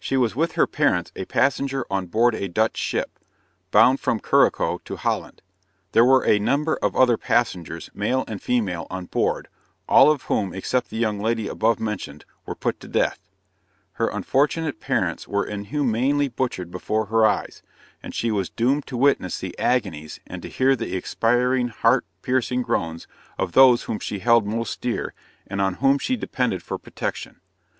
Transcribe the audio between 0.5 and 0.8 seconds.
her